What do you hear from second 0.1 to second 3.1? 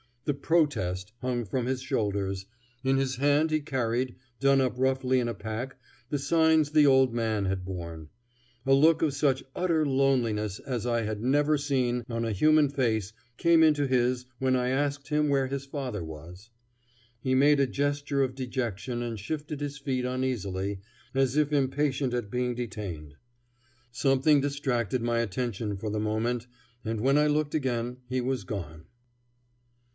The "protest" hung from his shoulders; in